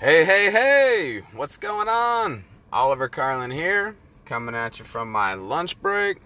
Hey, 0.00 0.24
hey, 0.24 0.48
hey! 0.52 1.22
What's 1.32 1.56
going 1.56 1.88
on? 1.88 2.44
Oliver 2.72 3.08
Carlin 3.08 3.50
here, 3.50 3.96
coming 4.26 4.54
at 4.54 4.78
you 4.78 4.84
from 4.84 5.10
my 5.10 5.34
lunch 5.34 5.82
break. 5.82 6.18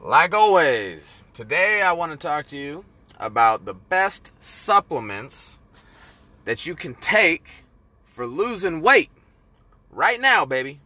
Like 0.00 0.34
always, 0.34 1.22
today 1.34 1.82
I 1.82 1.92
want 1.92 2.10
to 2.10 2.18
talk 2.18 2.48
to 2.48 2.56
you 2.56 2.84
about 3.16 3.64
the 3.64 3.74
best 3.74 4.32
supplements 4.40 5.60
that 6.46 6.66
you 6.66 6.74
can 6.74 6.96
take 6.96 7.48
for 8.12 8.26
losing 8.26 8.82
weight. 8.82 9.10
Right 9.92 10.20
now, 10.20 10.44
baby. 10.44 10.80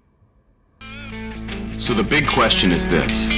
So 1.78 1.94
the 1.94 2.06
big 2.06 2.28
question 2.28 2.70
is 2.70 2.86
this 2.86 3.30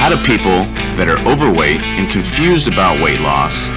How 0.00 0.08
do 0.08 0.16
people 0.26 0.58
that 0.96 1.06
are 1.06 1.20
overweight 1.24 1.80
and 1.82 2.10
confused 2.10 2.66
about 2.66 3.00
weight 3.00 3.20
loss 3.20 3.68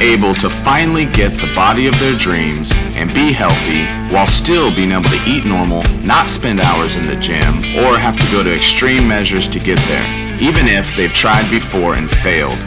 able 0.00 0.32
to 0.32 0.48
finally 0.48 1.04
get 1.04 1.30
the 1.40 1.52
body 1.54 1.86
of 1.86 1.98
their 2.00 2.16
dreams 2.16 2.72
and 2.96 3.12
be 3.12 3.32
healthy 3.32 3.84
while 4.14 4.26
still 4.26 4.74
being 4.74 4.92
able 4.92 5.10
to 5.10 5.22
eat 5.26 5.44
normal, 5.44 5.82
not 6.02 6.26
spend 6.26 6.58
hours 6.60 6.96
in 6.96 7.02
the 7.06 7.16
gym, 7.16 7.76
or 7.84 7.98
have 7.98 8.18
to 8.18 8.32
go 8.32 8.42
to 8.42 8.54
extreme 8.54 9.06
measures 9.06 9.46
to 9.48 9.58
get 9.58 9.78
there, 9.88 10.04
even 10.40 10.66
if 10.66 10.96
they've 10.96 11.12
tried 11.12 11.48
before 11.50 11.94
and 11.94 12.10
failed? 12.10 12.58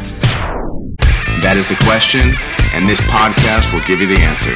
That 1.41 1.55
is 1.57 1.67
the 1.67 1.75
question, 1.83 2.21
and 2.73 2.87
this 2.87 3.01
podcast 3.09 3.73
will 3.73 3.83
give 3.87 3.99
you 3.99 4.07
the 4.07 4.21
answer. 4.21 4.53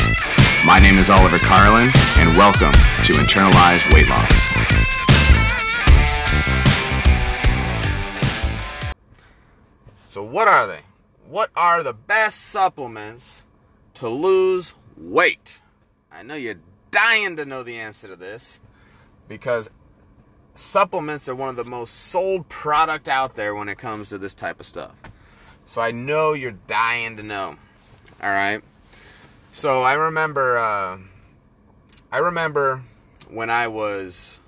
My 0.65 0.77
name 0.79 0.97
is 0.97 1.09
Oliver 1.09 1.39
Carlin, 1.39 1.91
and 2.17 2.37
welcome 2.37 2.73
to 3.03 3.13
Internalized 3.13 3.91
Weight 3.93 4.07
Loss. 4.07 4.33
So, 10.07 10.23
what 10.23 10.47
are 10.47 10.67
they? 10.67 10.86
What 11.29 11.51
are 11.57 11.83
the 11.83 11.93
best 11.93 12.39
supplements 12.39 13.43
to 13.95 14.07
lose 14.07 14.73
weight? 14.95 15.59
I 16.09 16.23
know 16.23 16.35
you're 16.35 16.59
dying 16.89 17.35
to 17.35 17.45
know 17.45 17.63
the 17.63 17.79
answer 17.79 18.07
to 18.07 18.15
this 18.15 18.61
because 19.27 19.69
supplements 20.55 21.27
are 21.27 21.35
one 21.35 21.49
of 21.49 21.57
the 21.57 21.65
most 21.65 21.93
sold 21.93 22.47
product 22.47 23.09
out 23.09 23.35
there 23.35 23.53
when 23.53 23.67
it 23.67 23.77
comes 23.77 24.07
to 24.09 24.17
this 24.17 24.33
type 24.33 24.61
of 24.61 24.65
stuff. 24.65 24.95
So 25.65 25.81
I 25.81 25.91
know 25.91 26.31
you're 26.31 26.55
dying 26.65 27.17
to 27.17 27.23
know. 27.23 27.57
All 28.23 28.29
right. 28.29 28.61
So 29.51 29.81
I 29.81 29.95
remember, 29.95 30.57
uh, 30.57 30.97
I 32.09 32.17
remember 32.19 32.83
when 33.29 33.49
I 33.49 33.67
was, 33.67 34.39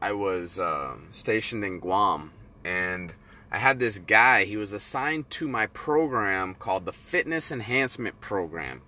I 0.00 0.12
was 0.12 0.56
uh, 0.56 0.94
stationed 1.10 1.64
in 1.64 1.80
Guam, 1.80 2.30
and 2.64 3.12
I 3.50 3.58
had 3.58 3.78
this 3.78 3.98
guy. 3.98 4.44
He 4.44 4.56
was 4.56 4.72
assigned 4.72 5.30
to 5.30 5.48
my 5.48 5.66
program 5.68 6.54
called 6.54 6.84
the 6.84 6.92
Fitness 6.92 7.50
Enhancement 7.50 8.20
Program. 8.20 8.82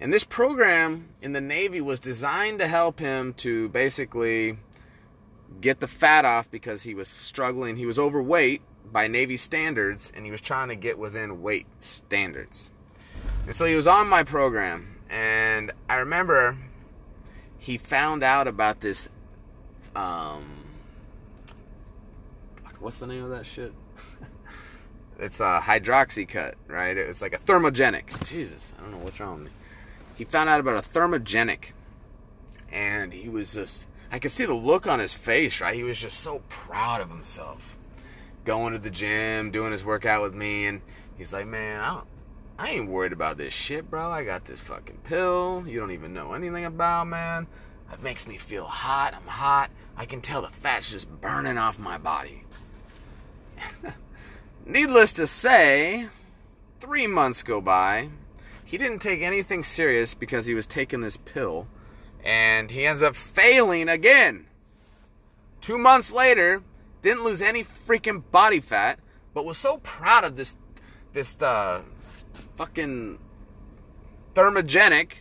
And 0.00 0.12
this 0.12 0.24
program 0.24 1.10
in 1.20 1.32
the 1.32 1.40
Navy 1.40 1.80
was 1.80 2.00
designed 2.00 2.58
to 2.58 2.66
help 2.66 2.98
him 2.98 3.34
to 3.34 3.68
basically 3.68 4.58
get 5.60 5.80
the 5.80 5.86
fat 5.86 6.24
off 6.24 6.50
because 6.50 6.82
he 6.82 6.94
was 6.94 7.08
struggling. 7.08 7.76
He 7.76 7.86
was 7.86 7.98
overweight 7.98 8.62
by 8.90 9.06
Navy 9.06 9.36
standards 9.36 10.10
and 10.14 10.24
he 10.24 10.30
was 10.30 10.40
trying 10.40 10.68
to 10.68 10.76
get 10.76 10.98
within 10.98 11.42
weight 11.42 11.66
standards. 11.78 12.70
And 13.46 13.54
so 13.54 13.64
he 13.64 13.74
was 13.74 13.86
on 13.86 14.08
my 14.08 14.24
program. 14.24 14.96
And 15.10 15.72
I 15.88 15.96
remember 15.96 16.56
he 17.58 17.76
found 17.76 18.22
out 18.22 18.48
about 18.48 18.80
this. 18.80 19.08
Um, 19.94 20.61
what's 22.82 22.98
the 22.98 23.06
name 23.06 23.24
of 23.24 23.30
that 23.30 23.46
shit? 23.46 23.72
it's 25.18 25.40
a 25.40 25.60
Hydroxycut, 25.62 26.54
right? 26.68 26.96
It's 26.96 27.22
like 27.22 27.34
a 27.34 27.38
thermogenic. 27.38 28.28
Jesus, 28.28 28.72
I 28.78 28.82
don't 28.82 28.92
know 28.92 28.98
what's 28.98 29.18
wrong 29.20 29.34
with 29.34 29.44
me 29.44 29.50
he 30.14 30.24
found 30.24 30.48
out 30.48 30.60
about 30.60 30.76
a 30.76 30.88
thermogenic 30.88 31.72
and 32.70 33.12
he 33.12 33.28
was 33.28 33.52
just 33.54 33.86
I 34.10 34.18
could 34.18 34.30
see 34.30 34.44
the 34.44 34.54
look 34.54 34.86
on 34.86 34.98
his 34.98 35.14
face, 35.14 35.60
right? 35.60 35.74
He 35.74 35.82
was 35.82 35.98
just 35.98 36.20
so 36.20 36.42
proud 36.48 37.00
of 37.00 37.08
himself. 37.08 37.78
Going 38.44 38.74
to 38.74 38.78
the 38.78 38.90
gym, 38.90 39.50
doing 39.50 39.72
his 39.72 39.86
workout 39.86 40.20
with 40.20 40.34
me, 40.34 40.66
and 40.66 40.82
he's 41.16 41.32
like, 41.32 41.46
Man, 41.46 41.80
I, 41.80 41.94
don't, 41.94 42.06
I 42.58 42.70
ain't 42.70 42.90
worried 42.90 43.12
about 43.12 43.38
this 43.38 43.54
shit, 43.54 43.90
bro. 43.90 44.10
I 44.10 44.22
got 44.24 44.44
this 44.44 44.60
fucking 44.60 44.98
pill 45.04 45.64
you 45.66 45.80
don't 45.80 45.92
even 45.92 46.12
know 46.12 46.34
anything 46.34 46.66
about, 46.66 47.06
man. 47.06 47.46
It 47.92 48.02
makes 48.02 48.26
me 48.26 48.36
feel 48.36 48.64
hot. 48.64 49.14
I'm 49.14 49.26
hot. 49.26 49.70
I 49.96 50.04
can 50.04 50.20
tell 50.20 50.42
the 50.42 50.48
fat's 50.48 50.90
just 50.90 51.10
burning 51.20 51.58
off 51.58 51.78
my 51.78 51.98
body. 51.98 52.44
Needless 54.66 55.12
to 55.14 55.26
say, 55.26 56.08
three 56.80 57.06
months 57.06 57.42
go 57.42 57.60
by, 57.60 58.10
he 58.64 58.78
didn't 58.78 59.00
take 59.00 59.20
anything 59.20 59.62
serious 59.62 60.14
because 60.14 60.46
he 60.46 60.54
was 60.54 60.66
taking 60.66 61.00
this 61.00 61.16
pill, 61.16 61.66
and 62.24 62.70
he 62.70 62.86
ends 62.86 63.02
up 63.02 63.16
failing 63.16 63.88
again. 63.88 64.46
Two 65.60 65.78
months 65.78 66.10
later, 66.10 66.62
didn't 67.02 67.24
lose 67.24 67.40
any 67.40 67.64
freaking 67.64 68.22
body 68.30 68.60
fat, 68.60 68.98
but 69.34 69.44
was 69.44 69.58
so 69.58 69.78
proud 69.78 70.24
of 70.24 70.36
this 70.36 70.56
this 71.12 71.40
uh, 71.42 71.82
fucking 72.56 73.18
thermogenic 74.34 75.16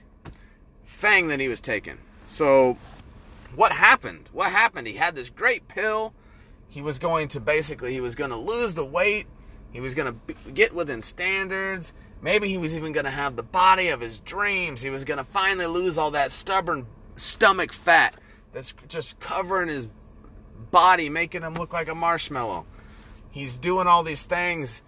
thing 0.85 1.27
that 1.27 1.39
he 1.39 1.47
was 1.47 1.59
taking. 1.59 1.97
So, 2.27 2.77
what 3.55 3.73
happened? 3.73 4.29
What 4.31 4.51
happened? 4.51 4.87
He 4.87 4.93
had 4.93 5.15
this 5.15 5.29
great 5.29 5.67
pill. 5.67 6.13
He 6.71 6.81
was 6.81 6.99
going 6.99 7.27
to 7.29 7.41
basically 7.41 7.93
he 7.93 7.99
was 7.99 8.15
going 8.15 8.29
to 8.29 8.37
lose 8.37 8.73
the 8.73 8.85
weight. 8.85 9.27
He 9.71 9.81
was 9.81 9.93
going 9.93 10.19
to 10.27 10.51
get 10.51 10.73
within 10.73 11.01
standards. 11.01 11.93
Maybe 12.21 12.47
he 12.47 12.57
was 12.57 12.73
even 12.73 12.93
going 12.93 13.03
to 13.03 13.11
have 13.11 13.35
the 13.35 13.43
body 13.43 13.89
of 13.89 13.99
his 13.99 14.19
dreams. 14.19 14.81
He 14.81 14.89
was 14.89 15.03
going 15.03 15.17
to 15.17 15.25
finally 15.25 15.65
lose 15.65 15.97
all 15.97 16.11
that 16.11 16.31
stubborn 16.31 16.87
stomach 17.17 17.73
fat 17.73 18.15
that's 18.53 18.73
just 18.87 19.19
covering 19.19 19.67
his 19.67 19.89
body, 20.71 21.09
making 21.09 21.41
him 21.41 21.55
look 21.55 21.73
like 21.73 21.89
a 21.89 21.95
marshmallow. 21.95 22.65
He's 23.31 23.57
doing 23.57 23.87
all 23.87 24.03
these 24.03 24.23
things 24.23 24.81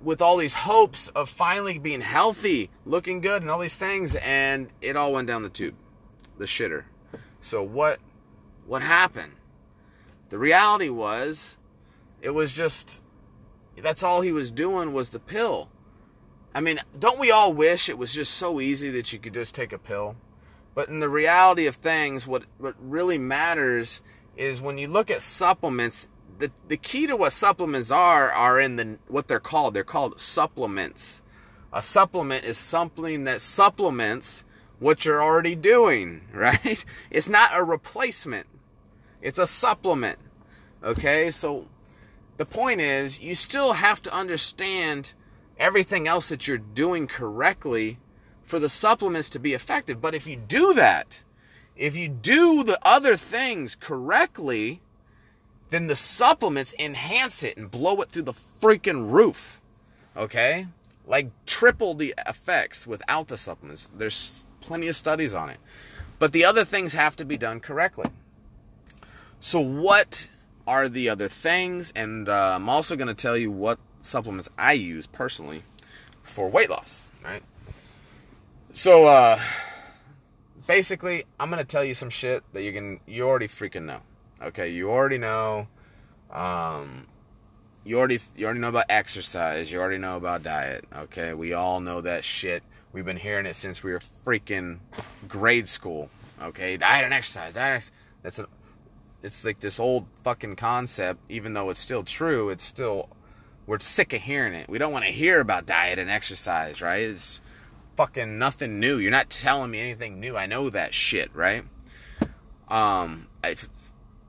with 0.00 0.22
all 0.22 0.36
these 0.36 0.54
hopes 0.54 1.08
of 1.08 1.28
finally 1.28 1.78
being 1.78 2.00
healthy, 2.00 2.70
looking 2.86 3.20
good, 3.20 3.42
and 3.42 3.50
all 3.50 3.58
these 3.58 3.76
things, 3.76 4.14
and 4.14 4.68
it 4.80 4.94
all 4.94 5.12
went 5.12 5.26
down 5.26 5.42
the 5.42 5.48
tube, 5.48 5.74
the 6.38 6.46
shitter. 6.46 6.84
So 7.40 7.60
what? 7.60 7.98
What 8.66 8.82
happened? 8.82 9.32
The 10.32 10.38
reality 10.38 10.88
was, 10.88 11.58
it 12.22 12.30
was 12.30 12.54
just 12.54 13.02
that's 13.76 14.02
all 14.02 14.22
he 14.22 14.32
was 14.32 14.50
doing 14.50 14.94
was 14.94 15.10
the 15.10 15.18
pill. 15.18 15.68
I 16.54 16.62
mean, 16.62 16.80
don't 16.98 17.20
we 17.20 17.30
all 17.30 17.52
wish 17.52 17.90
it 17.90 17.98
was 17.98 18.14
just 18.14 18.32
so 18.32 18.58
easy 18.58 18.88
that 18.92 19.12
you 19.12 19.18
could 19.18 19.34
just 19.34 19.54
take 19.54 19.74
a 19.74 19.78
pill? 19.78 20.16
But 20.74 20.88
in 20.88 21.00
the 21.00 21.10
reality 21.10 21.66
of 21.66 21.76
things, 21.76 22.26
what, 22.26 22.44
what 22.56 22.76
really 22.80 23.18
matters 23.18 24.00
is 24.34 24.62
when 24.62 24.78
you 24.78 24.88
look 24.88 25.10
at 25.10 25.20
supplements, 25.20 26.08
the, 26.38 26.50
the 26.66 26.78
key 26.78 27.06
to 27.08 27.14
what 27.14 27.34
supplements 27.34 27.90
are 27.90 28.30
are 28.30 28.58
in 28.58 28.76
the 28.76 28.98
what 29.08 29.28
they're 29.28 29.38
called. 29.38 29.74
They're 29.74 29.84
called 29.84 30.18
supplements. 30.18 31.20
A 31.74 31.82
supplement 31.82 32.46
is 32.46 32.56
something 32.56 33.24
that 33.24 33.42
supplements 33.42 34.44
what 34.78 35.04
you're 35.04 35.22
already 35.22 35.56
doing, 35.56 36.22
right? 36.32 36.82
It's 37.10 37.28
not 37.28 37.50
a 37.52 37.62
replacement. 37.62 38.46
It's 39.22 39.38
a 39.38 39.46
supplement. 39.46 40.18
Okay? 40.82 41.30
So 41.30 41.68
the 42.36 42.44
point 42.44 42.80
is 42.80 43.20
you 43.20 43.34
still 43.34 43.74
have 43.74 44.02
to 44.02 44.14
understand 44.14 45.12
everything 45.58 46.08
else 46.08 46.28
that 46.28 46.46
you're 46.46 46.58
doing 46.58 47.06
correctly 47.06 47.98
for 48.42 48.58
the 48.58 48.68
supplements 48.68 49.30
to 49.30 49.38
be 49.38 49.54
effective. 49.54 50.00
But 50.00 50.14
if 50.14 50.26
you 50.26 50.36
do 50.36 50.74
that, 50.74 51.22
if 51.76 51.96
you 51.96 52.08
do 52.08 52.64
the 52.64 52.78
other 52.82 53.16
things 53.16 53.76
correctly, 53.76 54.82
then 55.70 55.86
the 55.86 55.96
supplements 55.96 56.74
enhance 56.78 57.42
it 57.42 57.56
and 57.56 57.70
blow 57.70 58.00
it 58.02 58.10
through 58.10 58.22
the 58.22 58.34
freaking 58.60 59.10
roof. 59.10 59.60
Okay? 60.16 60.66
Like 61.06 61.30
triple 61.46 61.94
the 61.94 62.14
effects 62.26 62.86
without 62.86 63.28
the 63.28 63.38
supplements. 63.38 63.88
There's 63.96 64.44
plenty 64.60 64.88
of 64.88 64.96
studies 64.96 65.32
on 65.32 65.48
it. 65.48 65.58
But 66.18 66.32
the 66.32 66.44
other 66.44 66.64
things 66.64 66.92
have 66.92 67.16
to 67.16 67.24
be 67.24 67.36
done 67.36 67.60
correctly. 67.60 68.06
So, 69.44 69.58
what 69.58 70.28
are 70.68 70.88
the 70.88 71.08
other 71.08 71.28
things? 71.28 71.92
And 71.96 72.28
uh, 72.28 72.52
I'm 72.54 72.68
also 72.68 72.94
going 72.94 73.08
to 73.08 73.14
tell 73.14 73.36
you 73.36 73.50
what 73.50 73.80
supplements 74.00 74.48
I 74.56 74.74
use 74.74 75.08
personally 75.08 75.64
for 76.22 76.48
weight 76.48 76.70
loss, 76.70 77.00
right? 77.24 77.42
So 78.72 79.06
uh 79.06 79.38
basically, 80.66 81.24
I'm 81.38 81.50
going 81.50 81.58
to 81.58 81.64
tell 81.64 81.84
you 81.84 81.92
some 81.92 82.08
shit 82.08 82.44
that 82.52 82.62
you 82.62 82.72
can 82.72 83.00
you 83.06 83.24
already 83.24 83.48
freaking 83.48 83.84
know. 83.84 84.00
Okay, 84.40 84.70
you 84.70 84.90
already 84.90 85.18
know 85.18 85.66
um 86.30 87.06
you 87.84 87.98
already 87.98 88.20
you 88.36 88.46
already 88.46 88.60
know 88.60 88.68
about 88.68 88.86
exercise, 88.88 89.70
you 89.70 89.80
already 89.80 89.98
know 89.98 90.16
about 90.16 90.42
diet. 90.42 90.84
Okay? 90.96 91.34
We 91.34 91.52
all 91.52 91.80
know 91.80 92.00
that 92.00 92.24
shit. 92.24 92.62
We've 92.92 93.04
been 93.04 93.16
hearing 93.16 93.46
it 93.46 93.56
since 93.56 93.82
we 93.82 93.92
were 93.92 94.00
freaking 94.24 94.78
grade 95.28 95.68
school. 95.68 96.08
Okay? 96.40 96.76
Diet 96.76 97.04
and 97.04 97.12
exercise. 97.12 97.54
Diet 97.54 97.90
that's 98.22 98.38
a 98.38 98.46
it's 99.22 99.44
like 99.44 99.60
this 99.60 99.78
old 99.78 100.06
fucking 100.24 100.56
concept 100.56 101.20
even 101.28 101.54
though 101.54 101.70
it's 101.70 101.80
still 101.80 102.02
true, 102.02 102.50
it's 102.50 102.64
still 102.64 103.08
we're 103.66 103.78
sick 103.78 104.12
of 104.12 104.22
hearing 104.22 104.54
it. 104.54 104.68
We 104.68 104.78
don't 104.78 104.92
want 104.92 105.04
to 105.04 105.10
hear 105.10 105.40
about 105.40 105.66
diet 105.66 105.98
and 105.98 106.10
exercise, 106.10 106.82
right? 106.82 107.02
It's 107.02 107.40
fucking 107.96 108.38
nothing 108.38 108.80
new. 108.80 108.98
You're 108.98 109.10
not 109.10 109.30
telling 109.30 109.70
me 109.70 109.80
anything 109.80 110.18
new. 110.18 110.36
I 110.36 110.46
know 110.46 110.70
that 110.70 110.92
shit, 110.94 111.34
right? 111.34 111.64
Um, 112.68 113.28
I, 113.44 113.54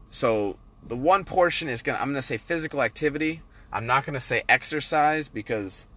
so 0.10 0.58
the 0.86 0.96
one 0.96 1.24
portion 1.24 1.70
is 1.70 1.82
gonna 1.82 1.98
I'm 1.98 2.10
gonna 2.10 2.22
say 2.22 2.38
physical 2.38 2.82
activity. 2.82 3.42
I'm 3.72 3.86
not 3.86 4.06
gonna 4.06 4.20
say 4.20 4.44
exercise 4.48 5.30
because 5.30 5.88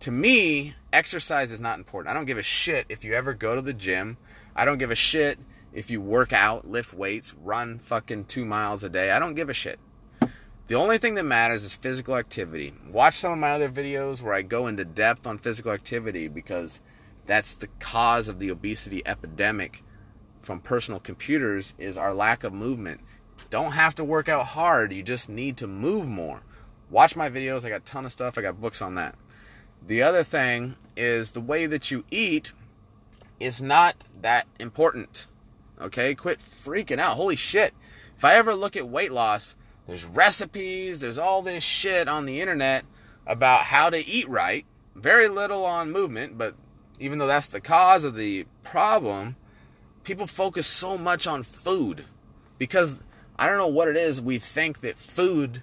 to 0.00 0.10
me, 0.10 0.74
exercise 0.92 1.50
is 1.50 1.60
not 1.60 1.78
important. 1.78 2.10
I 2.10 2.14
don't 2.14 2.24
give 2.24 2.38
a 2.38 2.42
shit 2.42 2.86
if 2.88 3.04
you 3.04 3.14
ever 3.14 3.34
go 3.34 3.54
to 3.54 3.62
the 3.62 3.74
gym. 3.74 4.16
I 4.54 4.64
don't 4.64 4.78
give 4.78 4.90
a 4.90 4.96
shit 4.96 5.38
if 5.72 5.90
you 5.90 6.00
work 6.00 6.32
out, 6.32 6.68
lift 6.68 6.94
weights, 6.94 7.34
run 7.34 7.78
fucking 7.78 8.24
two 8.24 8.44
miles 8.44 8.84
a 8.84 8.88
day. 8.88 9.10
I 9.10 9.18
don't 9.18 9.34
give 9.34 9.50
a 9.50 9.54
shit. 9.54 9.78
The 10.68 10.74
only 10.74 10.98
thing 10.98 11.14
that 11.14 11.24
matters 11.24 11.64
is 11.64 11.74
physical 11.74 12.16
activity. 12.16 12.74
Watch 12.90 13.16
some 13.16 13.32
of 13.32 13.38
my 13.38 13.52
other 13.52 13.70
videos 13.70 14.20
where 14.20 14.34
I 14.34 14.42
go 14.42 14.66
into 14.66 14.84
depth 14.84 15.26
on 15.26 15.38
physical 15.38 15.72
activity 15.72 16.28
because 16.28 16.80
that's 17.26 17.54
the 17.54 17.68
cause 17.80 18.28
of 18.28 18.38
the 18.38 18.50
obesity 18.50 19.02
epidemic 19.06 19.82
from 20.40 20.60
personal 20.60 21.00
computers 21.00 21.74
is 21.78 21.96
our 21.96 22.14
lack 22.14 22.44
of 22.44 22.52
movement. 22.52 23.00
Don't 23.50 23.72
have 23.72 23.94
to 23.96 24.04
work 24.04 24.28
out 24.28 24.46
hard, 24.46 24.92
you 24.92 25.02
just 25.02 25.28
need 25.28 25.56
to 25.58 25.66
move 25.66 26.08
more. 26.08 26.42
Watch 26.90 27.16
my 27.16 27.30
videos, 27.30 27.64
I 27.64 27.70
got 27.70 27.82
a 27.82 27.84
ton 27.84 28.06
of 28.06 28.12
stuff, 28.12 28.36
I 28.36 28.42
got 28.42 28.60
books 28.60 28.82
on 28.82 28.94
that. 28.94 29.14
The 29.86 30.02
other 30.02 30.22
thing 30.22 30.76
is 30.96 31.30
the 31.30 31.40
way 31.40 31.66
that 31.66 31.90
you 31.90 32.04
eat 32.10 32.52
is 33.38 33.62
not 33.62 33.96
that 34.20 34.46
important. 34.58 35.26
Okay? 35.80 36.14
Quit 36.14 36.40
freaking 36.40 36.98
out. 36.98 37.16
Holy 37.16 37.36
shit. 37.36 37.74
If 38.16 38.24
I 38.24 38.34
ever 38.34 38.54
look 38.54 38.76
at 38.76 38.88
weight 38.88 39.12
loss, 39.12 39.56
there's 39.86 40.04
recipes, 40.04 41.00
there's 41.00 41.18
all 41.18 41.42
this 41.42 41.62
shit 41.64 42.08
on 42.08 42.26
the 42.26 42.40
internet 42.40 42.84
about 43.26 43.60
how 43.60 43.90
to 43.90 44.06
eat 44.06 44.28
right. 44.28 44.66
Very 44.94 45.28
little 45.28 45.64
on 45.64 45.92
movement, 45.92 46.36
but 46.36 46.54
even 46.98 47.18
though 47.18 47.26
that's 47.26 47.46
the 47.46 47.60
cause 47.60 48.04
of 48.04 48.16
the 48.16 48.46
problem, 48.64 49.36
people 50.04 50.26
focus 50.26 50.66
so 50.66 50.98
much 50.98 51.26
on 51.26 51.42
food 51.42 52.04
because 52.58 53.00
I 53.38 53.46
don't 53.46 53.58
know 53.58 53.68
what 53.68 53.88
it 53.88 53.96
is. 53.96 54.20
We 54.20 54.38
think 54.38 54.80
that 54.80 54.98
food 54.98 55.62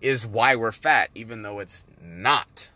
is 0.00 0.26
why 0.26 0.54
we're 0.54 0.72
fat, 0.72 1.10
even 1.14 1.42
though 1.42 1.58
it's 1.58 1.84
not 2.00 2.68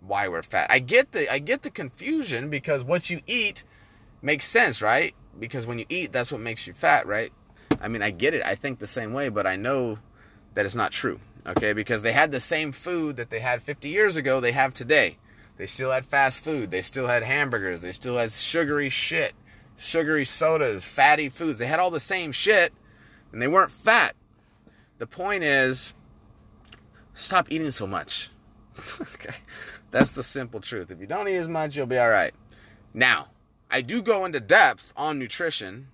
why 0.00 0.28
we're 0.28 0.42
fat. 0.42 0.70
I 0.70 0.78
get 0.78 1.12
the 1.12 1.32
I 1.32 1.38
get 1.38 1.62
the 1.62 1.70
confusion 1.70 2.50
because 2.50 2.84
what 2.84 3.08
you 3.08 3.20
eat 3.26 3.64
makes 4.22 4.44
sense, 4.44 4.82
right? 4.82 5.14
Because 5.38 5.66
when 5.66 5.78
you 5.78 5.86
eat, 5.88 6.12
that's 6.12 6.32
what 6.32 6.40
makes 6.40 6.66
you 6.66 6.72
fat, 6.72 7.06
right? 7.06 7.32
I 7.80 7.88
mean, 7.88 8.02
I 8.02 8.10
get 8.10 8.34
it. 8.34 8.44
I 8.44 8.54
think 8.54 8.78
the 8.78 8.86
same 8.86 9.12
way, 9.12 9.28
but 9.28 9.46
I 9.46 9.56
know 9.56 9.98
that 10.54 10.64
it's 10.64 10.74
not 10.74 10.92
true. 10.92 11.20
Okay, 11.46 11.72
because 11.72 12.02
they 12.02 12.12
had 12.12 12.32
the 12.32 12.40
same 12.40 12.72
food 12.72 13.16
that 13.16 13.30
they 13.30 13.38
had 13.38 13.62
50 13.62 13.88
years 13.88 14.16
ago, 14.16 14.40
they 14.40 14.52
have 14.52 14.74
today. 14.74 15.18
They 15.58 15.66
still 15.66 15.92
had 15.92 16.04
fast 16.04 16.40
food, 16.40 16.70
they 16.70 16.82
still 16.82 17.06
had 17.06 17.22
hamburgers, 17.22 17.80
they 17.80 17.92
still 17.92 18.18
had 18.18 18.32
sugary 18.32 18.90
shit, 18.90 19.32
sugary 19.76 20.24
sodas, 20.24 20.84
fatty 20.84 21.28
foods. 21.28 21.58
They 21.58 21.66
had 21.66 21.80
all 21.80 21.90
the 21.90 22.00
same 22.00 22.32
shit, 22.32 22.74
and 23.32 23.40
they 23.40 23.48
weren't 23.48 23.70
fat. 23.70 24.16
The 24.98 25.06
point 25.06 25.44
is, 25.44 25.94
stop 27.14 27.46
eating 27.50 27.70
so 27.70 27.86
much. 27.86 28.30
okay, 29.00 29.36
that's 29.90 30.10
the 30.10 30.22
simple 30.22 30.60
truth. 30.60 30.90
If 30.90 31.00
you 31.00 31.06
don't 31.06 31.28
eat 31.28 31.36
as 31.36 31.48
much, 31.48 31.76
you'll 31.76 31.86
be 31.86 31.98
all 31.98 32.10
right. 32.10 32.34
Now, 32.92 33.28
I 33.70 33.80
do 33.80 34.02
go 34.02 34.24
into 34.24 34.40
depth 34.40 34.92
on 34.96 35.18
nutrition 35.18 35.88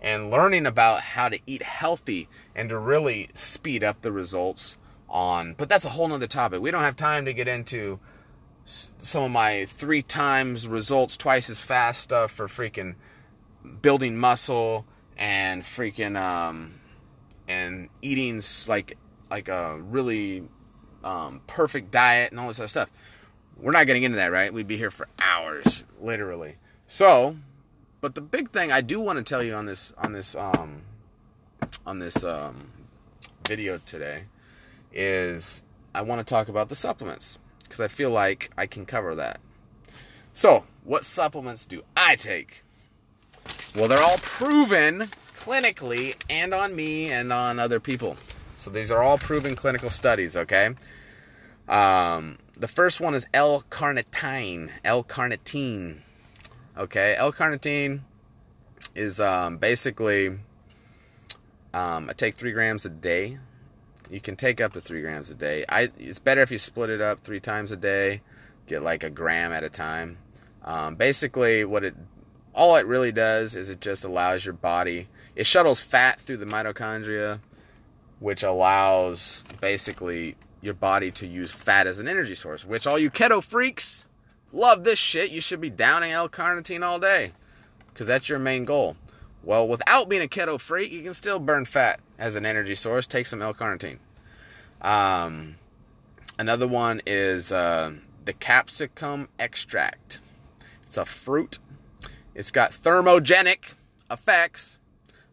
and 0.00 0.30
learning 0.30 0.66
about 0.66 1.00
how 1.00 1.28
to 1.28 1.38
eat 1.46 1.62
healthy 1.62 2.28
and 2.54 2.68
to 2.68 2.78
really 2.78 3.30
speed 3.34 3.84
up 3.84 4.02
the 4.02 4.12
results 4.12 4.76
on 5.08 5.54
but 5.58 5.68
that's 5.68 5.84
a 5.84 5.90
whole 5.90 6.08
nother 6.08 6.26
topic. 6.26 6.60
We 6.60 6.70
don't 6.70 6.82
have 6.82 6.96
time 6.96 7.26
to 7.26 7.34
get 7.34 7.46
into 7.46 8.00
some 8.64 9.24
of 9.24 9.30
my 9.30 9.66
three 9.66 10.02
times 10.02 10.66
results 10.66 11.16
twice 11.16 11.50
as 11.50 11.60
fast 11.60 12.02
stuff 12.02 12.30
for 12.30 12.46
freaking 12.46 12.94
building 13.82 14.16
muscle 14.16 14.86
and 15.16 15.62
freaking 15.62 16.16
um 16.16 16.80
and 17.46 17.88
eating 18.00 18.42
like 18.66 18.96
like 19.30 19.48
a 19.48 19.78
really 19.78 20.42
um, 21.04 21.40
perfect 21.46 21.90
diet 21.90 22.30
and 22.30 22.38
all 22.38 22.46
this 22.46 22.60
other 22.60 22.68
stuff. 22.68 22.90
We're 23.56 23.72
not 23.72 23.86
getting 23.86 24.04
into 24.04 24.16
that 24.16 24.32
right? 24.32 24.52
We'd 24.52 24.66
be 24.68 24.78
here 24.78 24.90
for 24.90 25.08
hours 25.18 25.84
literally 26.00 26.56
so 26.92 27.34
but 28.02 28.14
the 28.14 28.20
big 28.20 28.50
thing 28.50 28.70
I 28.70 28.82
do 28.82 29.00
want 29.00 29.16
to 29.16 29.22
tell 29.22 29.42
you 29.42 29.54
on 29.54 29.64
this 29.64 29.94
on 29.96 30.12
this 30.12 30.34
um, 30.34 30.82
on 31.86 31.98
this 31.98 32.22
um, 32.22 32.70
video 33.48 33.78
today 33.86 34.24
is 34.92 35.62
I 35.94 36.02
want 36.02 36.18
to 36.18 36.24
talk 36.24 36.48
about 36.48 36.68
the 36.68 36.74
supplements 36.74 37.38
because 37.62 37.80
I 37.80 37.88
feel 37.88 38.10
like 38.10 38.50
I 38.58 38.66
can 38.66 38.84
cover 38.84 39.14
that. 39.14 39.40
So, 40.34 40.64
what 40.84 41.04
supplements 41.04 41.64
do 41.64 41.82
I 41.96 42.16
take? 42.16 42.64
Well, 43.74 43.88
they're 43.88 44.02
all 44.02 44.18
proven 44.18 45.08
clinically 45.38 46.16
and 46.28 46.52
on 46.52 46.76
me 46.76 47.10
and 47.10 47.32
on 47.32 47.58
other 47.58 47.80
people. 47.80 48.16
So 48.58 48.70
these 48.70 48.90
are 48.90 49.02
all 49.02 49.18
proven 49.18 49.56
clinical 49.56 49.90
studies, 49.90 50.36
okay? 50.36 50.74
Um, 51.68 52.38
the 52.56 52.68
first 52.68 53.00
one 53.00 53.14
is 53.14 53.26
L-carnitine. 53.32 54.70
L-carnitine. 54.84 55.98
Okay, 56.76 57.14
L-carnitine 57.18 58.00
is 58.94 59.20
um, 59.20 59.58
basically 59.58 60.38
um, 61.74 62.08
I 62.08 62.12
take 62.12 62.34
three 62.34 62.52
grams 62.52 62.86
a 62.86 62.88
day. 62.88 63.38
You 64.10 64.20
can 64.20 64.36
take 64.36 64.60
up 64.60 64.72
to 64.72 64.80
three 64.80 65.00
grams 65.00 65.30
a 65.30 65.34
day. 65.34 65.64
I 65.68 65.90
it's 65.98 66.18
better 66.18 66.42
if 66.42 66.50
you 66.50 66.58
split 66.58 66.90
it 66.90 67.00
up 67.00 67.20
three 67.20 67.40
times 67.40 67.72
a 67.72 67.76
day. 67.76 68.20
Get 68.66 68.82
like 68.82 69.04
a 69.04 69.10
gram 69.10 69.52
at 69.52 69.64
a 69.64 69.70
time. 69.70 70.18
Um, 70.64 70.94
basically, 70.96 71.64
what 71.64 71.84
it 71.84 71.94
all 72.54 72.76
it 72.76 72.86
really 72.86 73.12
does 73.12 73.54
is 73.54 73.70
it 73.70 73.80
just 73.80 74.04
allows 74.04 74.44
your 74.44 74.54
body. 74.54 75.08
It 75.34 75.46
shuttles 75.46 75.80
fat 75.80 76.20
through 76.20 76.38
the 76.38 76.46
mitochondria, 76.46 77.40
which 78.20 78.42
allows 78.42 79.42
basically 79.60 80.36
your 80.60 80.74
body 80.74 81.10
to 81.12 81.26
use 81.26 81.52
fat 81.52 81.86
as 81.86 81.98
an 81.98 82.06
energy 82.06 82.34
source. 82.34 82.66
Which 82.66 82.86
all 82.86 82.98
you 82.98 83.10
keto 83.10 83.42
freaks 83.42 84.04
love 84.52 84.84
this 84.84 84.98
shit. 84.98 85.30
You 85.30 85.40
should 85.40 85.60
be 85.60 85.70
downing 85.70 86.12
L-carnitine 86.12 86.82
all 86.82 86.98
day 86.98 87.32
because 87.88 88.06
that's 88.06 88.28
your 88.28 88.38
main 88.38 88.64
goal. 88.64 88.96
Well, 89.42 89.66
without 89.66 90.08
being 90.08 90.22
a 90.22 90.28
keto 90.28 90.60
freak, 90.60 90.92
you 90.92 91.02
can 91.02 91.14
still 91.14 91.38
burn 91.38 91.64
fat 91.64 92.00
as 92.18 92.36
an 92.36 92.46
energy 92.46 92.74
source. 92.74 93.06
Take 93.06 93.26
some 93.26 93.42
L-carnitine. 93.42 93.98
Um, 94.80 95.56
another 96.38 96.68
one 96.68 97.02
is 97.06 97.50
uh, 97.50 97.92
the 98.24 98.32
capsicum 98.32 99.28
extract. 99.38 100.20
It's 100.86 100.96
a 100.96 101.04
fruit. 101.04 101.58
It's 102.34 102.50
got 102.50 102.72
thermogenic 102.72 103.74
effects, 104.10 104.78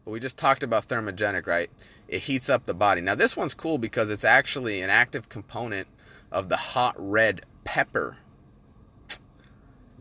but 0.03 0.12
we 0.12 0.20
just 0.20 0.38
talked 0.38 0.63
about 0.63 0.88
thermogenic, 0.88 1.48
right? 1.48 1.70
It 2.08 2.24
heats 2.24 2.50
up 2.50 2.65
the 2.65 2.74
body. 2.74 3.01
Now, 3.01 3.15
this 3.15 3.38
one's 3.38 3.53
cool 3.53 3.77
because 3.77 4.10
it's 4.10 4.24
actually 4.24 4.82
an 4.82 4.89
active 4.89 5.29
component 5.29 5.88
of 6.32 6.50
the 6.50 6.58
hot 6.58 6.96
red 6.98 7.46
pepper 7.63 8.17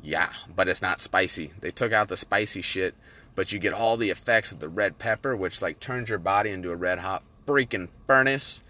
yeah, 0.02 0.33
but 0.55 0.69
it's 0.69 0.83
not 0.83 1.00
spicy. 1.00 1.52
They 1.61 1.71
took 1.71 1.93
out 1.93 2.09
the 2.09 2.17
spicy 2.17 2.62
shit, 2.62 2.95
but 3.35 3.52
you 3.52 3.59
get 3.59 3.73
all 3.73 3.97
the 3.97 4.11
effects 4.11 4.52
of 4.52 4.61
the 4.61 4.69
red 4.69 4.99
pepper, 4.99 5.37
which 5.37 5.62
like 5.62 5.81
turns 5.81 6.09
your 6.09 6.19
body 6.19 6.50
into 6.50 6.71
a 6.71 6.76
red 6.76 6.99
hot 6.99 7.23
freaking 7.47 7.88
furnace. 8.07 8.62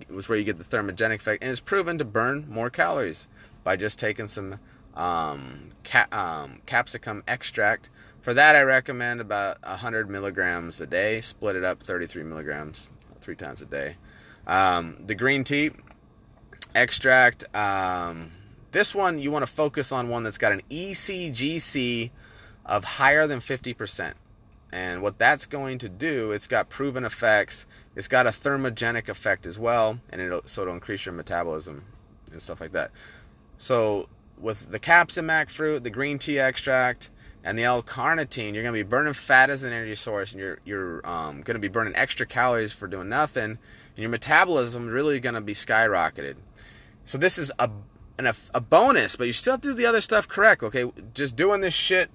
It 0.00 0.10
was 0.10 0.28
where 0.28 0.38
you 0.38 0.44
get 0.44 0.58
the 0.58 0.64
thermogenic 0.64 1.16
effect, 1.16 1.42
and 1.42 1.50
it's 1.50 1.60
proven 1.60 1.98
to 1.98 2.04
burn 2.04 2.46
more 2.48 2.70
calories 2.70 3.28
by 3.64 3.76
just 3.76 3.98
taking 3.98 4.28
some 4.28 4.60
um, 4.94 5.70
ca- 5.84 6.08
um, 6.12 6.60
capsicum 6.66 7.22
extract. 7.26 7.90
For 8.20 8.34
that, 8.34 8.56
I 8.56 8.62
recommend 8.62 9.20
about 9.20 9.62
100 9.62 10.10
milligrams 10.10 10.80
a 10.80 10.86
day. 10.86 11.20
Split 11.20 11.56
it 11.56 11.64
up 11.64 11.82
33 11.82 12.24
milligrams 12.24 12.88
three 13.20 13.36
times 13.36 13.62
a 13.62 13.66
day. 13.66 13.96
Um, 14.46 14.96
the 15.06 15.14
green 15.14 15.44
tea 15.44 15.70
extract. 16.74 17.44
Um, 17.54 18.32
this 18.72 18.94
one, 18.94 19.18
you 19.18 19.30
want 19.30 19.44
to 19.44 19.52
focus 19.52 19.92
on 19.92 20.08
one 20.08 20.22
that's 20.22 20.38
got 20.38 20.52
an 20.52 20.62
ECGC 20.70 22.10
of 22.64 22.84
higher 22.84 23.26
than 23.26 23.40
50%. 23.40 24.14
And 24.72 25.00
what 25.00 25.18
that's 25.18 25.46
going 25.46 25.78
to 25.78 25.88
do, 25.88 26.32
it's 26.32 26.46
got 26.46 26.68
proven 26.68 27.04
effects. 27.04 27.66
It's 27.94 28.08
got 28.08 28.26
a 28.26 28.30
thermogenic 28.30 29.08
effect 29.08 29.46
as 29.46 29.58
well, 29.58 30.00
and 30.10 30.20
it'll 30.20 30.42
so 30.44 30.62
it'll 30.62 30.74
increase 30.74 31.06
your 31.06 31.14
metabolism 31.14 31.84
and 32.30 32.42
stuff 32.42 32.60
like 32.60 32.72
that. 32.72 32.90
So 33.56 34.08
with 34.38 34.70
the 34.70 34.78
Capsimax 34.78 35.50
fruit, 35.50 35.82
the 35.82 35.90
green 35.90 36.18
tea 36.18 36.38
extract, 36.38 37.10
and 37.42 37.56
the 37.56 37.62
L-carnitine, 37.62 38.52
you're 38.52 38.64
going 38.64 38.66
to 38.66 38.72
be 38.72 38.82
burning 38.82 39.14
fat 39.14 39.50
as 39.50 39.62
an 39.62 39.72
energy 39.72 39.94
source, 39.94 40.32
and 40.32 40.40
you're 40.40 40.58
you're 40.64 41.06
um, 41.08 41.42
going 41.42 41.54
to 41.54 41.60
be 41.60 41.68
burning 41.68 41.94
extra 41.94 42.26
calories 42.26 42.72
for 42.72 42.88
doing 42.88 43.08
nothing, 43.08 43.44
and 43.44 43.58
your 43.96 44.10
metabolism 44.10 44.88
is 44.88 44.90
really 44.90 45.20
going 45.20 45.36
to 45.36 45.40
be 45.40 45.54
skyrocketed. 45.54 46.34
So 47.04 47.18
this 47.18 47.38
is 47.38 47.52
a 47.60 47.70
and 48.18 48.28
a, 48.28 48.34
a 48.54 48.60
bonus, 48.60 49.16
but 49.16 49.26
you 49.26 49.32
still 49.32 49.54
have 49.54 49.60
to 49.62 49.68
do 49.68 49.74
the 49.74 49.86
other 49.86 50.00
stuff 50.00 50.28
correct. 50.28 50.62
Okay, 50.62 50.90
just 51.14 51.36
doing 51.36 51.60
this 51.60 51.74
shit 51.74 52.10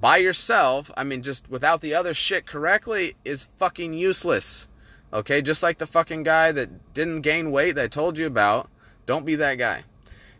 by 0.00 0.16
yourself, 0.18 0.90
I 0.96 1.04
mean, 1.04 1.22
just 1.22 1.50
without 1.50 1.80
the 1.80 1.94
other 1.94 2.14
shit 2.14 2.46
correctly, 2.46 3.16
is 3.24 3.48
fucking 3.56 3.94
useless. 3.94 4.68
Okay, 5.12 5.40
just 5.40 5.62
like 5.62 5.78
the 5.78 5.86
fucking 5.86 6.22
guy 6.22 6.52
that 6.52 6.92
didn't 6.94 7.22
gain 7.22 7.50
weight 7.50 7.74
that 7.76 7.84
I 7.84 7.88
told 7.88 8.18
you 8.18 8.26
about. 8.26 8.68
Don't 9.06 9.24
be 9.24 9.36
that 9.36 9.54
guy. 9.56 9.84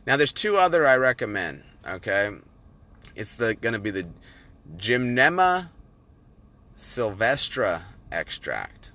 Now, 0.07 0.17
there's 0.17 0.33
two 0.33 0.57
other 0.57 0.87
I 0.87 0.97
recommend. 0.97 1.63
Okay, 1.87 2.31
It's 3.15 3.35
the 3.35 3.55
to 3.55 3.79
be 3.79 3.91
the 3.91 4.07
Gymnema 4.77 5.71
sylvestre 6.75 7.83
extract. 8.13 8.93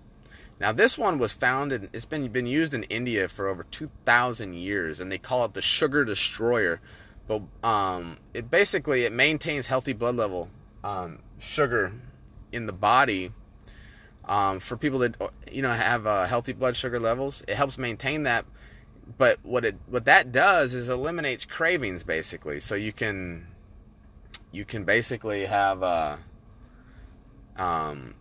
Now 0.63 0.72
this 0.72 0.98
one 0.98 1.20
was 1.20 1.34
found 1.34 1.74
and 1.74 1.89
it's 1.91 2.05
been 2.05 2.25
been 2.29 2.48
used 2.48 2.74
in 2.74 2.84
India 2.84 3.27
for 3.27 3.50
over 3.50 3.65
2000 3.65 4.53
years 4.53 5.01
and 5.01 5.12
they 5.12 5.17
call 5.17 5.43
it 5.43 5.55
the 5.55 5.62
sugar 5.62 6.05
destroyer. 6.05 6.79
But 7.27 7.41
um, 7.65 8.15
it 8.34 8.50
basically 8.50 9.03
it 9.03 9.12
maintains 9.12 9.67
healthy 9.67 9.91
blood 9.91 10.15
level 10.15 10.50
um, 10.82 11.20
sugar 11.38 11.91
in 12.53 12.65
the 12.65 12.72
body 12.72 13.34
um, 14.24 14.62
for 14.62 14.77
people 14.77 15.00
that 15.00 15.17
you 15.51 15.62
know 15.62 15.72
have 15.72 16.08
uh, 16.08 16.27
healthy 16.27 16.53
blood 16.53 16.77
sugar 16.77 16.98
levels. 16.98 17.43
It 17.46 17.55
helps 17.55 17.77
maintain 17.77 18.24
that. 18.24 18.46
But 19.17 19.39
what 19.43 19.65
it 19.65 19.75
what 19.88 20.05
that 20.05 20.32
does 20.32 20.74
is 20.74 20.88
eliminates 20.88 21.43
cravings 21.43 22.05
basically. 22.05 22.62
So 22.62 22.75
you 22.75 22.93
can 22.93 23.48
you 24.53 24.63
can 24.63 24.86
basically 24.86 25.43
have 25.43 25.84
uh, 25.84 26.15
um, 27.58 28.13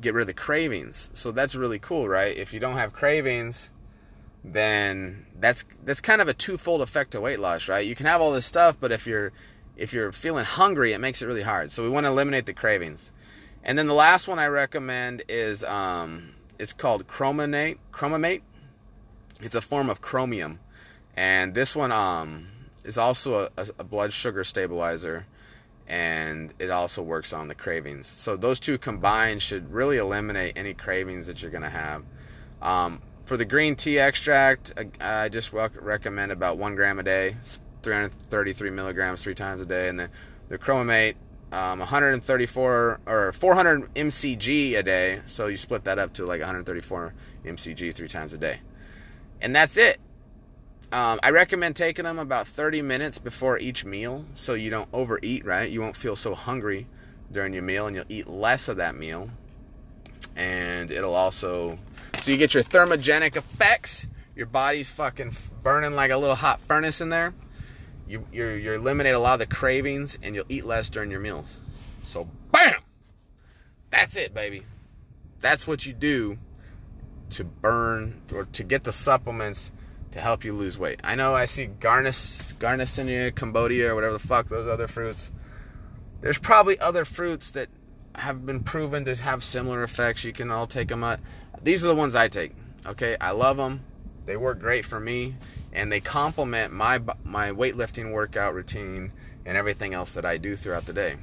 get 0.00 0.14
rid 0.14 0.22
of 0.22 0.26
the 0.26 0.34
cravings. 0.34 1.10
So 1.14 1.30
that's 1.30 1.54
really 1.54 1.78
cool, 1.78 2.08
right? 2.08 2.36
If 2.36 2.52
you 2.52 2.60
don't 2.60 2.76
have 2.76 2.92
cravings, 2.92 3.70
then 4.44 5.26
that's 5.38 5.64
that's 5.84 6.00
kind 6.00 6.22
of 6.22 6.28
a 6.28 6.34
twofold 6.34 6.80
effect 6.80 7.12
to 7.12 7.20
weight 7.20 7.40
loss, 7.40 7.68
right? 7.68 7.86
You 7.86 7.94
can 7.94 8.06
have 8.06 8.20
all 8.20 8.32
this 8.32 8.46
stuff, 8.46 8.76
but 8.80 8.92
if 8.92 9.06
you're 9.06 9.32
if 9.76 9.92
you're 9.92 10.12
feeling 10.12 10.44
hungry, 10.44 10.92
it 10.92 10.98
makes 10.98 11.22
it 11.22 11.26
really 11.26 11.42
hard. 11.42 11.72
So 11.72 11.82
we 11.82 11.88
want 11.88 12.04
to 12.04 12.10
eliminate 12.10 12.46
the 12.46 12.52
cravings. 12.52 13.10
And 13.62 13.78
then 13.78 13.86
the 13.86 13.94
last 13.94 14.28
one 14.28 14.38
I 14.38 14.46
recommend 14.46 15.22
is 15.28 15.64
um, 15.64 16.34
it's 16.58 16.72
called 16.72 17.06
ChromeMate. 17.06 17.78
ChromeMate. 17.92 18.42
It's 19.42 19.54
a 19.54 19.60
form 19.60 19.88
of 19.88 20.02
chromium, 20.02 20.60
and 21.16 21.54
this 21.54 21.74
one 21.74 21.92
um, 21.92 22.48
is 22.84 22.98
also 22.98 23.48
a, 23.56 23.66
a 23.78 23.84
blood 23.84 24.12
sugar 24.12 24.44
stabilizer, 24.44 25.26
and 25.90 26.54
it 26.60 26.70
also 26.70 27.02
works 27.02 27.32
on 27.32 27.48
the 27.48 27.54
cravings. 27.54 28.06
So 28.06 28.36
those 28.36 28.60
two 28.60 28.78
combined 28.78 29.42
should 29.42 29.70
really 29.72 29.96
eliminate 29.96 30.56
any 30.56 30.72
cravings 30.72 31.26
that 31.26 31.42
you're 31.42 31.50
gonna 31.50 31.68
have. 31.68 32.04
Um, 32.62 33.02
for 33.24 33.36
the 33.36 33.44
green 33.44 33.74
tea 33.74 33.98
extract, 33.98 34.72
I, 35.00 35.28
just 35.28 35.52
recommend 35.52 36.30
about 36.30 36.58
one 36.58 36.76
gram 36.76 37.00
a 37.00 37.02
day, 37.02 37.36
333 37.82 38.70
milligrams 38.70 39.20
three 39.20 39.34
times 39.34 39.60
a 39.60 39.66
day, 39.66 39.88
and 39.88 39.98
then 39.98 40.10
the 40.48 40.58
ChromeMate 40.58 41.16
um, 41.50 41.80
134 41.80 43.00
or 43.06 43.32
400 43.32 43.92
mcg 43.94 44.78
a 44.78 44.82
day. 44.84 45.20
So 45.26 45.48
you 45.48 45.56
split 45.56 45.82
that 45.84 45.98
up 45.98 46.12
to 46.14 46.24
like 46.24 46.40
134 46.40 47.14
mcg 47.44 47.94
three 47.94 48.08
times 48.08 48.32
a 48.32 48.38
day, 48.38 48.60
and 49.40 49.54
that's 49.56 49.76
it. 49.76 49.98
Um, 50.92 51.20
I 51.22 51.30
recommend 51.30 51.76
taking 51.76 52.04
them 52.04 52.18
about 52.18 52.48
30 52.48 52.82
minutes 52.82 53.18
before 53.18 53.58
each 53.58 53.84
meal, 53.84 54.24
so 54.34 54.54
you 54.54 54.70
don't 54.70 54.88
overeat. 54.92 55.44
Right, 55.44 55.70
you 55.70 55.80
won't 55.80 55.96
feel 55.96 56.16
so 56.16 56.34
hungry 56.34 56.86
during 57.30 57.52
your 57.52 57.62
meal, 57.62 57.86
and 57.86 57.94
you'll 57.94 58.04
eat 58.08 58.28
less 58.28 58.68
of 58.68 58.78
that 58.78 58.96
meal. 58.96 59.30
And 60.36 60.90
it'll 60.90 61.14
also 61.14 61.78
so 62.18 62.30
you 62.30 62.36
get 62.36 62.54
your 62.54 62.64
thermogenic 62.64 63.36
effects. 63.36 64.06
Your 64.34 64.46
body's 64.46 64.88
fucking 64.88 65.36
burning 65.62 65.94
like 65.94 66.10
a 66.10 66.16
little 66.16 66.36
hot 66.36 66.60
furnace 66.60 67.00
in 67.00 67.08
there 67.08 67.34
you 68.10 68.26
you 68.32 68.48
you 68.48 68.72
eliminate 68.72 69.14
a 69.14 69.18
lot 69.18 69.34
of 69.34 69.38
the 69.38 69.54
cravings 69.54 70.18
and 70.22 70.34
you'll 70.34 70.44
eat 70.48 70.66
less 70.66 70.90
during 70.90 71.10
your 71.10 71.20
meals. 71.20 71.58
So 72.04 72.28
bam, 72.50 72.80
that's 73.90 74.16
it, 74.16 74.34
baby. 74.34 74.64
That's 75.40 75.66
what 75.66 75.86
you 75.86 75.92
do 75.92 76.36
to 77.30 77.44
burn 77.44 78.20
or 78.34 78.46
to 78.46 78.64
get 78.64 78.82
the 78.82 78.92
supplements 78.92 79.70
to 80.12 80.20
help 80.20 80.44
you 80.44 80.52
lose 80.52 80.78
weight. 80.78 81.00
I 81.04 81.14
know 81.14 81.34
I 81.34 81.46
see 81.46 81.68
Garnis, 81.68 82.54
Garnicinia, 82.54 83.34
Cambodia, 83.34 83.92
or 83.92 83.94
whatever 83.94 84.14
the 84.14 84.18
fuck 84.18 84.48
those 84.48 84.66
other 84.66 84.86
fruits. 84.86 85.30
There's 86.20 86.38
probably 86.38 86.78
other 86.80 87.04
fruits 87.04 87.50
that 87.52 87.68
have 88.16 88.44
been 88.44 88.60
proven 88.60 89.04
to 89.04 89.14
have 89.16 89.44
similar 89.44 89.82
effects. 89.82 90.24
You 90.24 90.32
can 90.32 90.50
all 90.50 90.66
take 90.66 90.88
them. 90.88 91.04
These 91.62 91.84
are 91.84 91.88
the 91.88 91.94
ones 91.94 92.14
I 92.14 92.28
take. 92.28 92.52
Okay, 92.86 93.16
I 93.20 93.30
love 93.30 93.56
them. 93.56 93.84
They 94.26 94.36
work 94.36 94.60
great 94.60 94.84
for 94.84 95.00
me 95.00 95.36
and 95.72 95.90
they 95.90 96.00
complement 96.00 96.72
my 96.72 97.00
my 97.24 97.50
weightlifting 97.50 98.12
workout 98.12 98.54
routine 98.54 99.12
and 99.46 99.56
everything 99.56 99.94
else 99.94 100.12
that 100.12 100.24
I 100.24 100.36
do 100.36 100.56
throughout 100.56 100.86
the 100.86 100.92
day. 100.92 101.16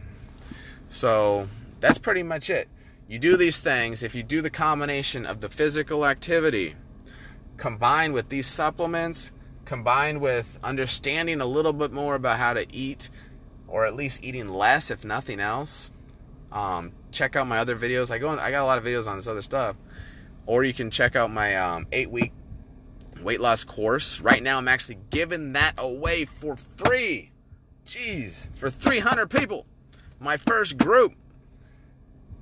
So 0.89 1.47
that's 1.79 1.97
pretty 1.97 2.23
much 2.23 2.49
it. 2.49 2.67
You 3.07 3.19
do 3.19 3.37
these 3.37 3.61
things 3.61 4.03
if 4.03 4.15
you 4.15 4.23
do 4.23 4.41
the 4.41 4.49
combination 4.49 5.25
of 5.25 5.41
the 5.41 5.49
physical 5.49 6.05
activity 6.05 6.75
combined 7.57 8.13
with 8.13 8.29
these 8.29 8.47
supplements, 8.47 9.31
combined 9.65 10.21
with 10.21 10.57
understanding 10.63 11.41
a 11.41 11.45
little 11.45 11.73
bit 11.73 11.91
more 11.91 12.15
about 12.15 12.37
how 12.37 12.53
to 12.53 12.65
eat, 12.73 13.09
or 13.67 13.85
at 13.85 13.95
least 13.95 14.23
eating 14.23 14.47
less, 14.47 14.89
if 14.91 15.03
nothing 15.03 15.39
else. 15.39 15.91
Um, 16.51 16.93
check 17.11 17.35
out 17.35 17.47
my 17.47 17.59
other 17.59 17.75
videos. 17.75 18.09
I 18.09 18.19
go. 18.19 18.29
I 18.29 18.51
got 18.51 18.63
a 18.63 18.65
lot 18.65 18.77
of 18.77 18.85
videos 18.85 19.07
on 19.07 19.17
this 19.17 19.27
other 19.27 19.41
stuff, 19.41 19.75
or 20.45 20.63
you 20.63 20.73
can 20.73 20.89
check 20.89 21.15
out 21.15 21.31
my 21.31 21.55
um, 21.55 21.87
eight 21.91 22.09
week 22.09 22.31
weight 23.21 23.41
loss 23.41 23.63
course. 23.63 24.21
Right 24.21 24.41
now, 24.41 24.57
I'm 24.57 24.67
actually 24.67 24.99
giving 25.09 25.53
that 25.53 25.73
away 25.77 26.25
for 26.25 26.55
free. 26.55 27.31
Jeez, 27.85 28.47
for 28.55 28.69
300 28.69 29.29
people. 29.29 29.65
My 30.19 30.37
first 30.37 30.77
group. 30.77 31.13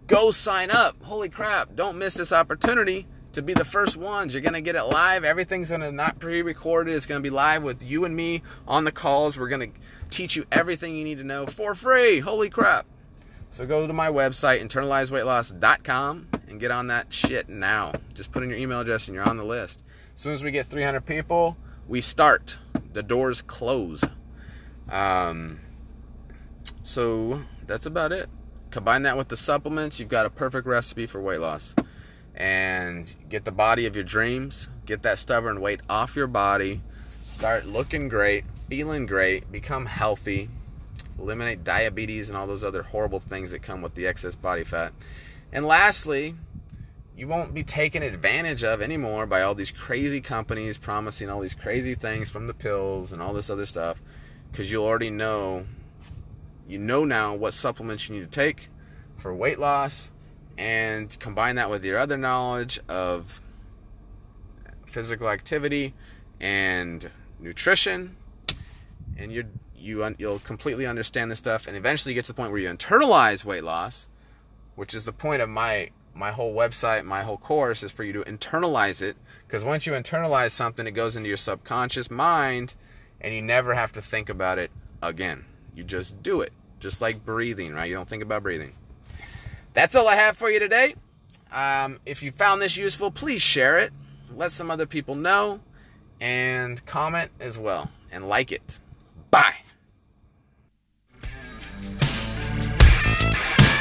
Go 0.07 0.29
sign 0.29 0.69
up. 0.69 1.01
Holy 1.03 1.29
crap. 1.29 1.75
Don't 1.75 1.97
miss 1.97 2.13
this 2.13 2.31
opportunity 2.31 3.07
to 3.35 3.41
be 3.41 3.53
the 3.53 3.65
first 3.65 3.97
ones. 3.97 4.33
You're 4.33 4.41
going 4.41 4.53
to 4.53 4.61
get 4.61 4.75
it 4.75 4.83
live. 4.83 5.23
Everything's 5.23 5.69
going 5.69 5.81
to 5.81 5.91
not 5.91 6.19
pre 6.19 6.41
recorded. 6.41 6.95
It's 6.95 7.05
going 7.05 7.21
to 7.21 7.23
be 7.23 7.29
live 7.29 7.63
with 7.63 7.83
you 7.83 8.05
and 8.05 8.15
me 8.15 8.41
on 8.67 8.83
the 8.83 8.91
calls. 8.91 9.37
We're 9.37 9.49
going 9.49 9.71
to 9.71 9.79
teach 10.09 10.35
you 10.35 10.45
everything 10.51 10.95
you 10.95 11.03
need 11.03 11.19
to 11.19 11.23
know 11.23 11.45
for 11.45 11.75
free. 11.75 12.19
Holy 12.19 12.49
crap. 12.49 12.85
So 13.51 13.65
go 13.65 13.87
to 13.87 13.93
my 13.93 14.09
website, 14.09 14.61
internalizedweightloss.com, 14.61 16.27
and 16.49 16.59
get 16.59 16.71
on 16.71 16.87
that 16.87 17.13
shit 17.13 17.47
now. 17.47 17.93
Just 18.13 18.31
put 18.31 18.43
in 18.43 18.49
your 18.49 18.57
email 18.57 18.81
address 18.81 19.07
and 19.07 19.15
you're 19.15 19.27
on 19.27 19.37
the 19.37 19.45
list. 19.45 19.81
As 20.13 20.21
soon 20.21 20.33
as 20.33 20.43
we 20.43 20.51
get 20.51 20.67
300 20.67 21.05
people, 21.05 21.55
we 21.87 22.01
start. 22.01 22.57
The 22.93 23.03
doors 23.03 23.41
close. 23.41 24.03
Um, 24.89 25.59
so 26.83 27.41
that's 27.65 27.85
about 27.85 28.11
it. 28.11 28.29
Combine 28.71 29.03
that 29.03 29.17
with 29.17 29.29
the 29.29 29.37
supplements, 29.37 29.99
you've 29.99 30.09
got 30.09 30.25
a 30.25 30.29
perfect 30.29 30.67
recipe 30.67 31.05
for 31.05 31.21
weight 31.21 31.39
loss. 31.39 31.73
And 32.35 33.13
get 33.29 33.45
the 33.45 33.51
body 33.51 33.85
of 33.85 33.95
your 33.95 34.03
dreams, 34.03 34.67
get 34.85 35.03
that 35.03 35.19
stubborn 35.19 35.61
weight 35.61 35.79
off 35.89 36.15
your 36.15 36.27
body, 36.27 36.81
start 37.21 37.65
looking 37.65 38.09
great, 38.09 38.43
feeling 38.67 39.05
great, 39.05 39.49
become 39.51 39.85
healthy, 39.85 40.49
eliminate 41.17 41.63
diabetes 41.63 42.29
and 42.29 42.37
all 42.37 42.45
those 42.45 42.63
other 42.63 42.83
horrible 42.83 43.19
things 43.19 43.51
that 43.51 43.61
come 43.61 43.81
with 43.81 43.95
the 43.95 44.05
excess 44.05 44.35
body 44.35 44.63
fat. 44.63 44.91
And 45.53 45.65
lastly, 45.65 46.35
you 47.17 47.27
won't 47.27 47.53
be 47.53 47.63
taken 47.63 48.03
advantage 48.03 48.63
of 48.63 48.81
anymore 48.81 49.25
by 49.25 49.41
all 49.41 49.55
these 49.55 49.71
crazy 49.71 50.19
companies 50.19 50.77
promising 50.77 51.29
all 51.29 51.39
these 51.39 51.53
crazy 51.53 51.95
things 51.95 52.29
from 52.29 52.47
the 52.47 52.53
pills 52.53 53.13
and 53.13 53.21
all 53.21 53.33
this 53.33 53.49
other 53.49 53.65
stuff 53.65 54.01
because 54.51 54.69
you'll 54.69 54.85
already 54.85 55.09
know 55.09 55.65
you 56.67 56.77
know 56.77 57.05
now 57.05 57.33
what 57.33 57.53
supplements 57.53 58.09
you 58.09 58.15
need 58.15 58.29
to 58.29 58.39
take 58.39 58.69
for 59.17 59.33
weight 59.33 59.59
loss 59.59 60.11
and 60.57 61.17
combine 61.19 61.55
that 61.55 61.69
with 61.69 61.83
your 61.83 61.97
other 61.97 62.17
knowledge 62.17 62.79
of 62.87 63.41
physical 64.85 65.29
activity 65.29 65.93
and 66.39 67.09
nutrition 67.39 68.15
and 69.17 69.31
you 69.31 69.45
you 69.75 70.15
you'll 70.17 70.39
completely 70.39 70.85
understand 70.85 71.29
this 71.29 71.39
stuff 71.39 71.67
and 71.67 71.75
eventually 71.75 72.13
you 72.13 72.15
get 72.15 72.25
to 72.25 72.31
the 72.31 72.35
point 72.35 72.51
where 72.51 72.61
you 72.61 72.69
internalize 72.69 73.43
weight 73.43 73.63
loss 73.63 74.07
which 74.75 74.93
is 74.93 75.03
the 75.03 75.11
point 75.11 75.41
of 75.41 75.49
my 75.49 75.89
my 76.15 76.31
whole 76.31 76.55
website, 76.55 77.03
my 77.03 77.23
whole 77.23 77.37
course 77.37 77.83
is 77.83 77.91
for 77.91 78.03
you 78.03 78.13
to 78.13 78.21
internalize 78.21 79.01
it. 79.01 79.17
Because 79.45 79.63
once 79.63 79.85
you 79.85 79.93
internalize 79.93 80.51
something, 80.51 80.87
it 80.87 80.91
goes 80.91 81.15
into 81.15 81.27
your 81.27 81.37
subconscious 81.37 82.09
mind 82.09 82.73
and 83.19 83.33
you 83.33 83.41
never 83.41 83.73
have 83.73 83.91
to 83.93 84.01
think 84.01 84.29
about 84.29 84.57
it 84.57 84.71
again. 85.01 85.45
You 85.75 85.83
just 85.83 86.23
do 86.23 86.41
it. 86.41 86.53
Just 86.79 87.01
like 87.01 87.25
breathing, 87.25 87.73
right? 87.73 87.89
You 87.89 87.95
don't 87.95 88.07
think 88.07 88.23
about 88.23 88.43
breathing. 88.43 88.75
That's 89.75 89.93
all 89.93 90.07
I 90.07 90.15
have 90.15 90.37
for 90.37 90.49
you 90.49 90.57
today. 90.57 90.95
Um, 91.51 91.99
if 92.05 92.23
you 92.23 92.31
found 92.31 92.61
this 92.61 92.77
useful, 92.77 93.11
please 93.11 93.41
share 93.41 93.77
it. 93.77 93.91
Let 94.35 94.51
some 94.51 94.71
other 94.71 94.87
people 94.87 95.15
know. 95.15 95.59
And 96.19 96.83
comment 96.85 97.31
as 97.39 97.57
well. 97.57 97.89
And 98.11 98.27
like 98.27 98.51
it. 98.53 98.79
Bye. 99.29 99.55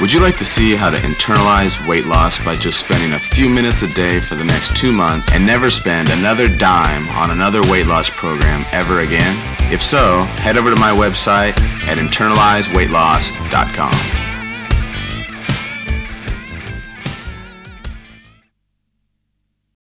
Would 0.01 0.11
you 0.11 0.19
like 0.19 0.35
to 0.37 0.45
see 0.45 0.75
how 0.75 0.89
to 0.89 0.97
internalize 0.97 1.87
weight 1.87 2.05
loss 2.05 2.43
by 2.43 2.55
just 2.55 2.81
spending 2.81 3.13
a 3.13 3.19
few 3.19 3.49
minutes 3.49 3.81
a 3.81 3.87
day 3.93 4.19
for 4.19 4.35
the 4.35 4.43
next 4.43 4.75
two 4.75 4.91
months 4.91 5.31
and 5.31 5.45
never 5.45 5.71
spend 5.71 6.09
another 6.09 6.47
dime 6.57 7.07
on 7.11 7.31
another 7.31 7.61
weight 7.71 7.87
loss 7.87 8.09
program 8.09 8.65
ever 8.73 8.99
again? 8.99 9.37
If 9.71 9.81
so, 9.81 10.23
head 10.39 10.57
over 10.57 10.75
to 10.75 10.81
my 10.81 10.91
website 10.91 11.57
at 11.87 11.97
internalizeweightloss.com. 11.97 14.14